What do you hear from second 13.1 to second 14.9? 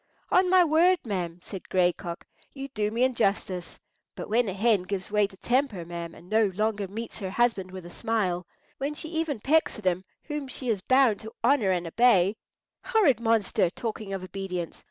monster! talking of obedience!